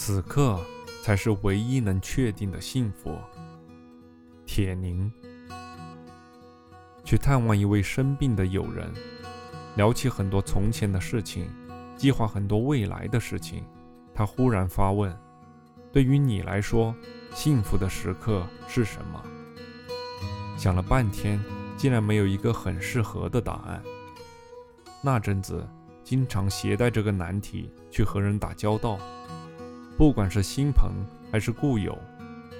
[0.00, 0.64] 此刻
[1.02, 3.18] 才是唯一能确定的幸福。
[4.46, 5.12] 铁凝
[7.02, 8.94] 去探望一位生病的友人，
[9.74, 11.50] 聊起很多从前的事情，
[11.96, 13.64] 计划很多未来的事情。
[14.14, 15.12] 他忽然发问
[15.92, 16.94] ：“对于你来说，
[17.34, 19.20] 幸福的时刻是什么？”
[20.56, 21.42] 想了半天，
[21.76, 23.82] 竟然没有一个很适合的答案。
[25.02, 25.68] 那阵子，
[26.04, 28.96] 经常携带这个难题去和人打交道，
[29.98, 30.92] 不管是新朋
[31.32, 31.98] 还是故友，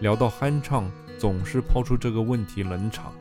[0.00, 3.12] 聊到酣畅，总是抛出这个问题冷场。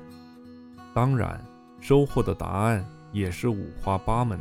[0.95, 1.40] 当然，
[1.80, 4.40] 收获的答案也是五花八门。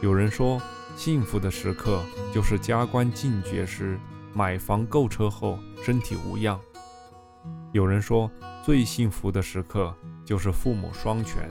[0.00, 0.62] 有人说，
[0.96, 3.98] 幸福的时刻就是加官进爵时，
[4.32, 6.56] 买房购车后身体无恙；
[7.72, 8.30] 有人说，
[8.64, 9.92] 最幸福的时刻
[10.24, 11.50] 就是父母双全，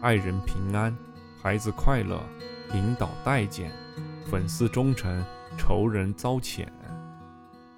[0.00, 0.96] 爱人平安。
[1.42, 2.22] 孩子快乐，
[2.72, 3.72] 领导待见，
[4.30, 5.24] 粉丝忠诚，
[5.56, 6.66] 仇人遭谴，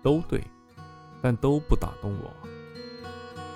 [0.02, 0.42] 都对，
[1.20, 2.30] 但都不打动我。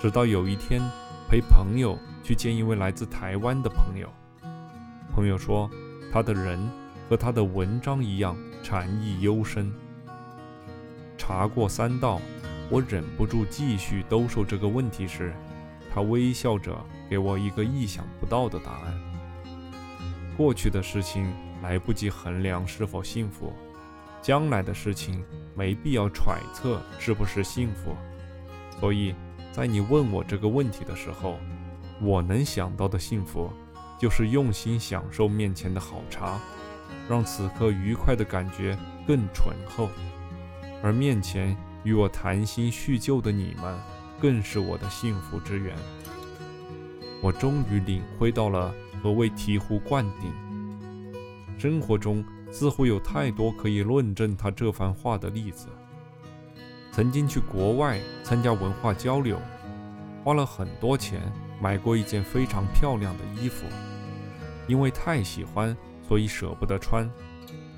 [0.01, 0.81] 直到有一天，
[1.29, 4.09] 陪朋友去见一位来自台湾的朋友，
[5.13, 5.69] 朋友说
[6.11, 6.59] 他的人
[7.09, 9.73] 和他的文章一样禅意幽深。
[11.17, 12.21] 茶过三道，
[12.69, 15.33] 我忍不住继续兜售这个问题时，
[15.91, 16.77] 他微笑着
[17.09, 18.93] 给我一个意想不到的答案。
[20.37, 23.51] 过去的事情来不及衡量是否幸福，
[24.27, 25.23] 将来的事情
[25.55, 27.95] 没必要揣测是不是幸福。
[28.77, 29.15] 所以，
[29.53, 31.39] 在你问我这个问题的时候，
[32.01, 33.49] 我能想到的幸福，
[33.97, 36.41] 就是用心享受面前的好茶，
[37.07, 39.87] 让此刻愉快的感觉更醇厚。
[40.83, 41.55] 而面前
[41.85, 43.79] 与我谈心叙旧的你们，
[44.19, 45.73] 更是我的幸福之源。
[47.21, 48.75] 我终于领会到了。
[49.01, 50.33] 何谓醍醐灌顶？
[51.57, 55.67] 生活中似乎有太多可以论证他这番话的例子。
[56.91, 59.39] 曾经去国外参加文化交流，
[60.23, 61.21] 花了很多钱
[61.61, 63.65] 买过一件非常漂亮的衣服，
[64.67, 65.75] 因为太喜欢，
[66.07, 67.09] 所以舍不得穿，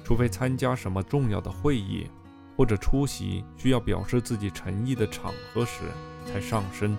[0.04, 2.08] 除非参加什么重要的会议
[2.56, 5.82] 或者出席需要表示自己诚意的场合时
[6.26, 6.98] 才上身。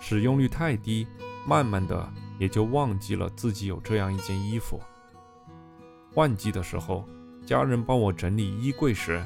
[0.00, 1.06] 使用率太低，
[1.46, 2.12] 慢慢的。
[2.36, 4.80] 也就忘记了自己有这样一件衣服。
[6.14, 7.04] 换季的时候，
[7.44, 9.20] 家人帮我整理衣柜时，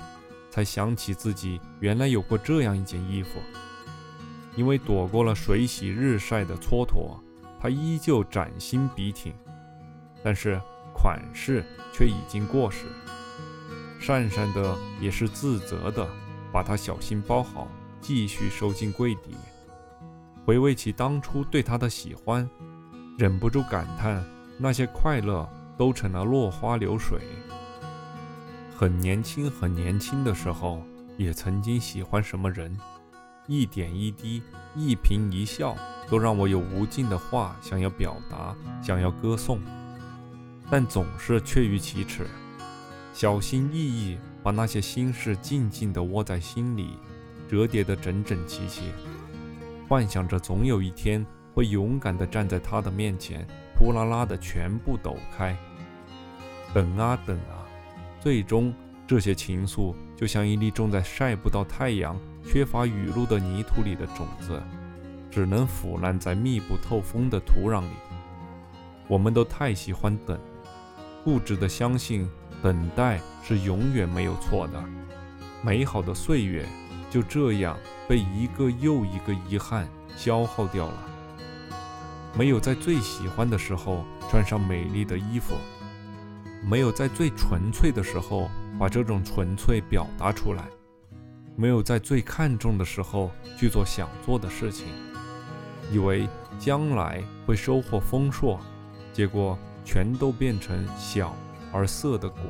[0.51, 3.39] 才想起自己原来有过这样一件衣服。
[4.57, 7.19] 因为躲过了水洗日晒的蹉跎，
[7.61, 9.35] 它依旧崭新笔挺，
[10.25, 10.59] 但是
[10.95, 11.63] 款式
[11.93, 12.87] 却已经过时。
[14.01, 16.09] 讪讪的也是自责的，
[16.51, 17.69] 把它小心包好，
[18.01, 19.37] 继续收进柜底。
[20.47, 22.49] 回味起当初对它的喜欢。
[23.19, 24.25] 忍不住感叹，
[24.57, 25.49] 那些快乐
[25.79, 27.21] 都成了落花流水。
[28.77, 30.83] 很年轻，很年轻的时候，
[31.17, 32.77] 也曾经喜欢什么人，
[33.47, 34.43] 一点一滴，
[34.75, 35.75] 一颦一笑，
[36.11, 39.61] 都让我有无尽的话想要表达，想要歌颂，
[40.69, 42.27] 但总是缺于启齿，
[43.15, 46.99] 小心翼翼把那些心事静静地窝在心里，
[47.49, 48.93] 折叠得整整齐齐，
[49.89, 51.25] 幻想着总有一天。
[51.55, 53.45] 会勇敢地站在他的面前，
[53.79, 55.57] 扑啦啦的全部抖开。
[56.75, 57.63] 等啊等啊，
[58.21, 58.75] 最终
[59.07, 64.61] 这些情愫就像一粒种在晒不到太阳、缺乏雨露的泥土里的种子，
[65.31, 67.95] 只能腐烂在密不透风的土壤里。
[69.07, 70.39] 我们都太喜欢等，
[71.23, 72.29] 固执地相信
[72.61, 74.85] 等待是永远没有错的。
[75.63, 76.67] 美好的岁月
[77.09, 77.79] 就这样
[78.09, 81.05] 被一个又一个遗憾消耗掉了。
[82.37, 85.55] 没有在最喜欢的时候穿上美丽的衣服，
[86.63, 90.65] 没有在最纯粹的时候把这种纯粹表达出来，
[91.57, 94.87] 没有在最看重的时候去做想做的事情，
[95.91, 96.29] 以为
[96.59, 98.61] 将来会收获丰硕，
[99.13, 101.35] 结果全都变成小
[101.73, 102.41] 而涩的果。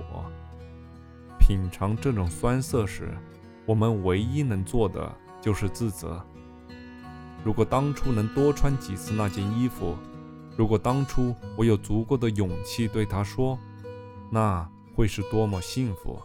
[1.38, 3.16] 品尝这种酸涩时，
[3.64, 5.10] 我们唯一能做的
[5.40, 6.22] 就是自责。
[7.44, 9.96] 如果当初能多穿几次那件衣服，
[10.56, 13.58] 如果当初我有足够的勇气对他说，
[14.30, 16.20] 那会是多么幸福！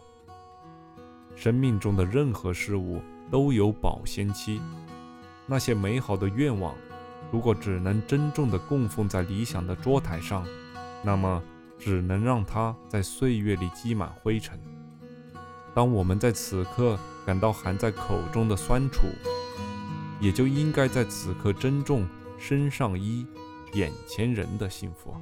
[1.36, 3.00] 生命中的任何事物
[3.30, 4.60] 都有保鲜期，
[5.46, 6.74] 那些美好的愿望，
[7.32, 10.44] 如果只能珍重地供奉在理想的桌台上，
[11.02, 11.42] 那么
[11.78, 14.60] 只能让它在岁月里积满灰尘。
[15.74, 19.02] 当我们在此刻感到含在口中的酸楚，
[20.24, 23.26] 也就应该在此刻珍重身上衣、
[23.74, 25.14] 眼前人的幸福。